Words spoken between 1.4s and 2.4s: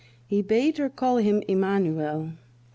Immanuel.